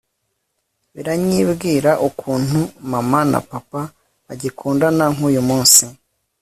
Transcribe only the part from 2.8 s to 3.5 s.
mama na